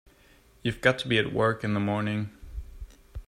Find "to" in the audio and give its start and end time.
0.97-1.07